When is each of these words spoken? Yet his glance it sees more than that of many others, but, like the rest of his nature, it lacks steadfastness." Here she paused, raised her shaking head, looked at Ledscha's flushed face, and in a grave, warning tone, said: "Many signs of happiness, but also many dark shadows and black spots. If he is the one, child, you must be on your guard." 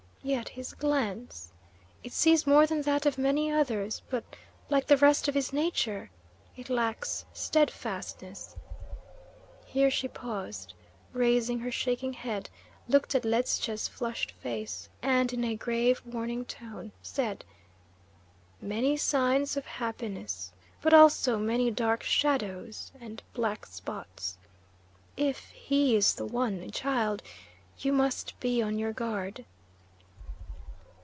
Yet 0.23 0.49
his 0.49 0.73
glance 0.75 1.51
it 2.03 2.13
sees 2.13 2.45
more 2.45 2.67
than 2.67 2.83
that 2.83 3.07
of 3.07 3.17
many 3.17 3.51
others, 3.51 4.03
but, 4.07 4.23
like 4.69 4.85
the 4.85 4.97
rest 4.97 5.27
of 5.27 5.33
his 5.33 5.51
nature, 5.51 6.11
it 6.55 6.69
lacks 6.69 7.25
steadfastness." 7.33 8.55
Here 9.65 9.89
she 9.89 10.07
paused, 10.07 10.75
raised 11.11 11.49
her 11.51 11.71
shaking 11.71 12.13
head, 12.13 12.51
looked 12.87 13.15
at 13.15 13.25
Ledscha's 13.25 13.87
flushed 13.87 14.29
face, 14.33 14.89
and 15.01 15.33
in 15.33 15.43
a 15.43 15.55
grave, 15.55 16.03
warning 16.05 16.45
tone, 16.45 16.91
said: 17.01 17.43
"Many 18.61 18.97
signs 18.97 19.57
of 19.57 19.65
happiness, 19.65 20.53
but 20.83 20.93
also 20.93 21.39
many 21.39 21.71
dark 21.71 22.03
shadows 22.03 22.91
and 23.01 23.23
black 23.33 23.65
spots. 23.65 24.37
If 25.17 25.49
he 25.49 25.95
is 25.95 26.13
the 26.13 26.27
one, 26.27 26.69
child, 26.69 27.23
you 27.79 27.91
must 27.91 28.39
be 28.39 28.61
on 28.61 28.77
your 28.77 28.93
guard." 28.93 29.45